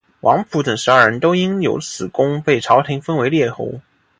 [0.21, 3.79] 王甫等十二人都因此有功被朝廷封为列侯。